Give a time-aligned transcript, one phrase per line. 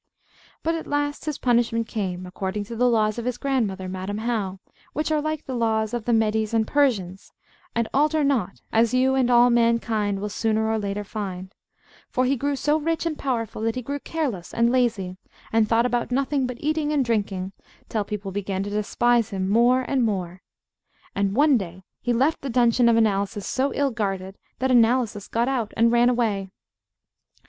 [0.63, 4.59] But at last his punishment came, according to the laws of his grandmother, Madam How,
[4.93, 7.31] which are like the laws of the Medes and Persians,
[7.75, 11.53] and alter not, as you and all mankind will sooner or later find;
[12.09, 15.17] for he grew so rich and powerful that he grew careless and lazy,
[15.53, 17.51] and thought about nothing but eating and drinking,
[17.87, 20.41] till people began to despise him more and more.
[21.13, 25.47] And one day he left the dungeon of Analysis so ill guarded, that Analysis got
[25.47, 26.49] out and ran away.